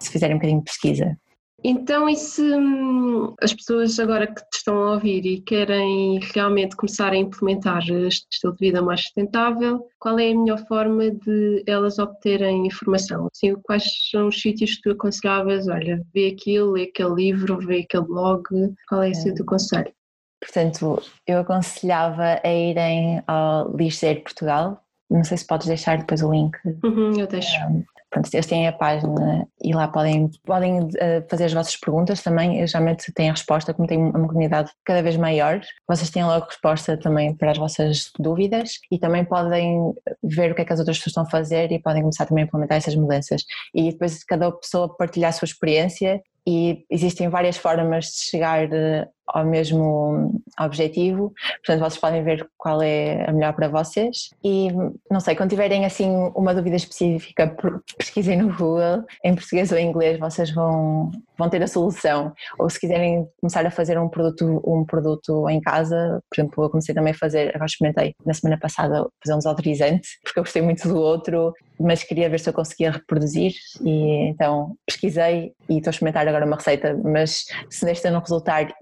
[0.00, 1.16] se fizerem um bocadinho de pesquisa.
[1.64, 6.74] Então, e se hum, as pessoas agora que te estão a ouvir e querem realmente
[6.74, 11.62] começar a implementar este estilo de vida mais sustentável, qual é a melhor forma de
[11.66, 13.28] elas obterem informação?
[13.32, 15.68] Assim, quais são os sítios que tu aconselhavas?
[15.68, 18.42] Olha, vê aquilo, lê aquele livro, vê aquele blog,
[18.88, 19.32] qual é esse é.
[19.32, 19.92] o teu conselho?
[20.40, 24.82] Portanto, eu aconselhava a irem ao Ligeiro Portugal.
[25.08, 26.56] Não sei se podes deixar depois o link.
[26.82, 27.56] Uhum, eu deixo.
[27.68, 32.22] Um, Pronto, eles têm a página e lá podem, podem uh, fazer as vossas perguntas
[32.22, 32.64] também.
[32.66, 36.98] Geralmente têm a resposta, como tem uma comunidade cada vez maior, vocês têm logo resposta
[36.98, 40.98] também para as vossas dúvidas e também podem ver o que é que as outras
[40.98, 43.44] pessoas estão a fazer e podem começar também a implementar essas mudanças.
[43.74, 49.08] E depois cada pessoa partilhar a sua experiência e existem várias formas de chegar eh,
[49.32, 51.32] ao mesmo objetivo,
[51.64, 54.30] portanto vocês podem ver qual é a melhor para vocês.
[54.44, 54.68] E
[55.10, 57.56] não sei, quando tiverem assim uma dúvida específica,
[57.96, 62.32] pesquisem no Google, em português ou em inglês, vocês vão, vão ter a solução.
[62.58, 66.70] Ou se quiserem começar a fazer um produto, um produto em casa, por exemplo, eu
[66.70, 70.62] comecei também a fazer, agora experimentei na semana passada fazer um desodorizante, porque eu gostei
[70.62, 73.52] muito do outro, mas queria ver se eu conseguia reproduzir.
[73.84, 78.72] E então pesquisei e estou a experimentar agora uma receita, mas se nesta não resultar,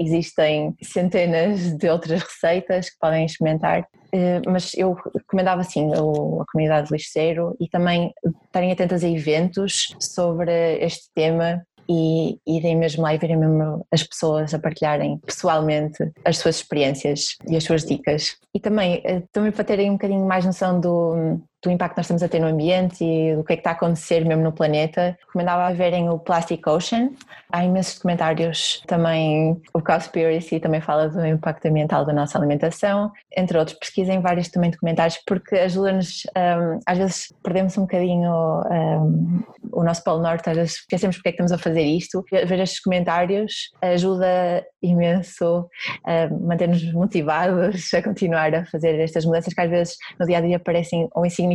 [0.41, 3.87] existem centenas de outras receitas que podem experimentar.
[4.13, 8.13] Eh, mas eu recomendava sim a comunidade de lixeiro e também
[8.47, 14.03] estarem atentas a eventos sobre este tema e irem mesmo lá e verem mesmo as
[14.03, 18.37] pessoas a partilharem pessoalmente as suas experiências e as suas dicas.
[18.55, 22.07] E também, eh, também para terem um bocadinho mais noção do, do impacto que nós
[22.07, 24.53] estamos a ter no ambiente e do que é que está a acontecer mesmo no
[24.53, 27.11] planeta, recomendava verem o Plastic Ocean.
[27.53, 33.59] Há imensos documentários também, o Cowspiracy também fala do impacto ambiental da nossa alimentação, entre
[33.59, 33.77] outros.
[33.79, 39.43] Pesquisem vários também documentários porque ajuda-nos, um, às vezes perdemos um bocadinho um,
[39.73, 42.25] o nosso Polo Norte, às vezes esquecemos porque é que estamos a fazer isto.
[42.31, 45.69] Ver estes comentários ajuda imenso
[46.05, 50.41] a manter-nos motivados a continuar a fazer estas mudanças que às vezes no dia a
[50.41, 51.50] dia parecem ou insignificantes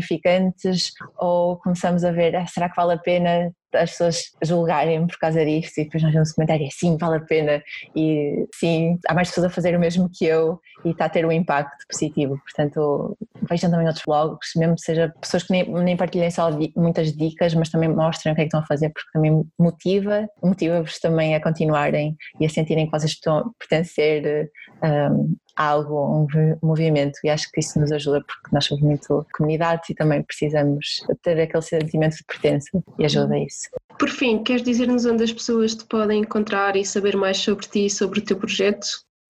[1.18, 5.44] ou começamos a ver, ah, será que vale a pena as pessoas julgarem por causa
[5.46, 5.78] disto?
[5.80, 7.64] E depois nós vemos comentário, sim, vale a pena.
[7.96, 11.26] E sim, há mais pessoas a fazer o mesmo que eu e está a ter
[11.26, 13.18] um impacto positivo, portanto
[13.50, 17.70] vejam também outros blogs, mesmo seja pessoas que nem, nem partilhem só muitas dicas, mas
[17.70, 21.42] também mostrem o que é que estão a fazer porque também motiva, motiva-vos também a
[21.42, 24.52] continuarem e a sentirem que vocês estão a pertencer
[24.84, 29.90] um, algo, um movimento e acho que isso nos ajuda porque nós somos muito comunidades
[29.90, 33.70] e também precisamos ter aquele sentimento de pertença e ajuda isso.
[33.98, 37.86] Por fim, queres dizer-nos onde as pessoas te podem encontrar e saber mais sobre ti
[37.86, 38.86] e sobre o teu projeto?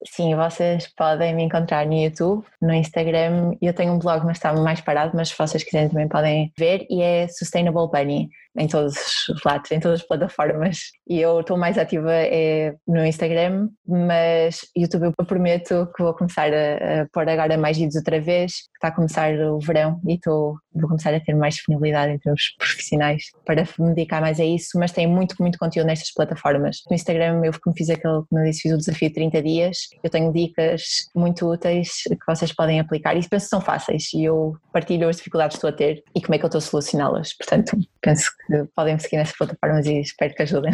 [0.08, 3.56] Sim, vocês podem me encontrar no YouTube, no Instagram.
[3.62, 6.86] Eu tenho um blog, mas está mais parado, mas se vocês quiserem também podem ver
[6.90, 8.96] e é Sustainable Bunny em todos
[9.30, 10.78] os lados, em todas as plataformas.
[11.08, 16.52] E eu estou mais ativa é no Instagram, mas YouTube eu prometo que vou começar
[16.54, 20.16] a, a pôr agora mais vídeos outra vez, que está a começar o verão e
[20.16, 24.46] estou, vou começar a ter mais disponibilidade entre os profissionais para me dedicar mais a
[24.46, 26.78] isso, mas tem muito, muito conteúdo nestas plataformas.
[26.90, 29.78] No Instagram eu como fiz aquele, como eu disse, fiz o desafio de 30 dias,
[30.04, 30.84] eu tenho dicas
[31.16, 35.18] muito úteis que vocês podem aplicar e penso que são fáceis e eu partilho as
[35.18, 37.34] dificuldades que estou a ter e como é que eu estou a solucioná-las.
[37.34, 38.45] Portanto, penso que
[38.76, 40.74] podem me seguir nessas plataformas e espero que ajudem.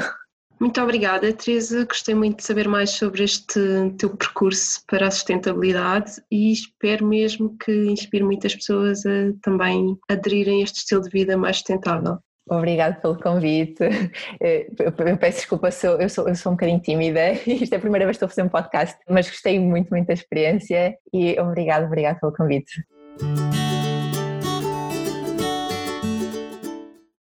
[0.62, 1.86] Muito obrigada, Teresa.
[1.86, 3.60] Gostei muito de saber mais sobre este
[3.98, 10.62] teu percurso para a sustentabilidade e espero mesmo que inspire muitas pessoas a também aderirem
[10.62, 12.20] a este estilo de vida mais sustentável.
[12.48, 13.84] Obrigada pelo convite.
[14.40, 17.80] Eh, eu peço desculpa, eu sou, eu sou um bocadinho tímida e isto é a
[17.80, 21.40] primeira vez que estou a fazer um podcast, mas gostei muito, muito da experiência e
[21.40, 22.72] obrigado, obrigado pelo convite.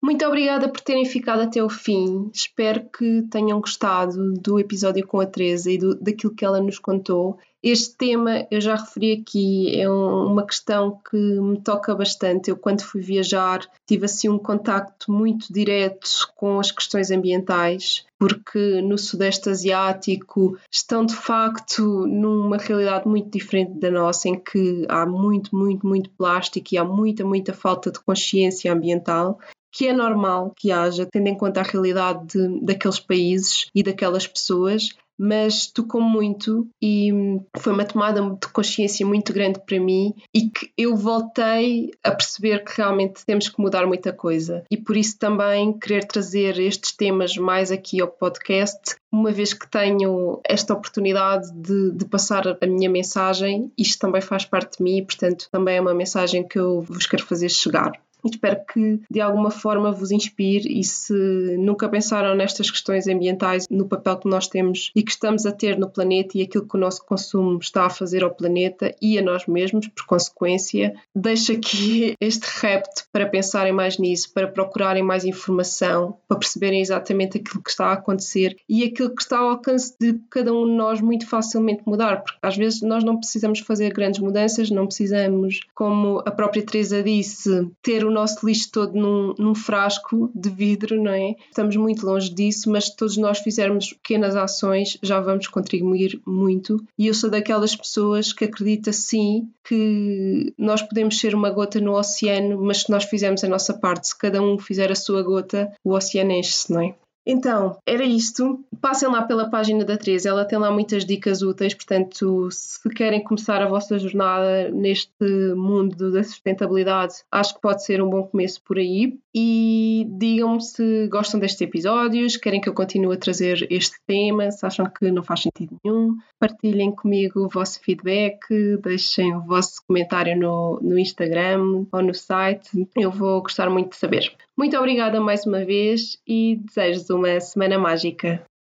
[0.06, 2.30] Muito obrigada por terem ficado até o fim.
[2.32, 6.78] Espero que tenham gostado do episódio com a Teresa e do, daquilo que ela nos
[6.78, 7.40] contou.
[7.64, 12.52] Este tema, eu já referi aqui, é um, uma questão que me toca bastante.
[12.52, 18.84] Eu, quando fui viajar, tive assim um contacto muito direto com as questões ambientais, porque
[18.84, 25.04] no Sudeste Asiático estão de facto numa realidade muito diferente da nossa, em que há
[25.04, 29.40] muito, muito, muito plástico e há muita, muita falta de consciência ambiental
[29.76, 34.26] que é normal que haja, tendo em conta a realidade de, daqueles países e daquelas
[34.26, 34.88] pessoas,
[35.20, 37.12] mas tocou muito e
[37.58, 42.64] foi uma tomada de consciência muito grande para mim e que eu voltei a perceber
[42.64, 44.64] que realmente temos que mudar muita coisa.
[44.72, 49.70] E por isso também querer trazer estes temas mais aqui ao podcast, uma vez que
[49.70, 55.00] tenho esta oportunidade de, de passar a minha mensagem, isto também faz parte de mim
[55.00, 59.22] e portanto também é uma mensagem que eu vos quero fazer chegar espero que de
[59.22, 60.80] alguma forma vos inspire.
[60.80, 61.14] E se
[61.58, 65.78] nunca pensaram nestas questões ambientais, no papel que nós temos e que estamos a ter
[65.78, 69.22] no planeta e aquilo que o nosso consumo está a fazer ao planeta e a
[69.22, 75.26] nós mesmos, por consequência, deixo aqui este repto para pensarem mais nisso, para procurarem mais
[75.26, 79.96] informação, para perceberem exatamente aquilo que está a acontecer e aquilo que está ao alcance
[80.00, 83.94] de cada um de nós muito facilmente mudar, porque às vezes nós não precisamos fazer
[83.94, 89.36] grandes mudanças, não precisamos, como a própria Teresa disse, ter o nosso lixo todo num,
[89.38, 91.36] num, frasco de vidro, não é?
[91.50, 96.84] Estamos muito longe disso, mas se todos nós fizermos pequenas ações, já vamos contribuir muito.
[96.98, 101.94] E eu sou daquelas pessoas que acredita sim que nós podemos ser uma gota no
[101.94, 105.72] oceano, mas se nós fizermos a nossa parte, se cada um fizer a sua gota,
[105.84, 106.96] o oceano enche-se, não é?
[107.26, 108.64] Então, era isto.
[108.80, 113.24] Passem lá pela página da Teresa, ela tem lá muitas dicas úteis, portanto, se querem
[113.24, 115.12] começar a vossa jornada neste
[115.56, 119.18] mundo da sustentabilidade, acho que pode ser um bom começo por aí.
[119.34, 124.66] E digam-me se gostam destes episódios, querem que eu continue a trazer este tema, se
[124.66, 126.16] acham que não faz sentido nenhum.
[126.40, 128.40] Partilhem comigo o vosso feedback,
[128.82, 132.88] deixem o vosso comentário no, no Instagram ou no site.
[132.96, 134.32] Eu vou gostar muito de saber.
[134.58, 138.46] Muito obrigada mais uma vez e desejo-vos uma semana mágica.